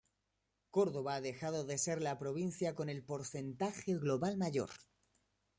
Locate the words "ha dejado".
1.13-1.63